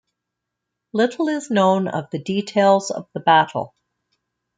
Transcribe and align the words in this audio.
Little 0.93 1.27
is 1.27 1.51
known 1.51 1.87
of 1.87 2.09
the 2.09 2.17
details 2.17 2.89
of 2.89 3.07
the 3.13 3.19
battle. 3.19 3.75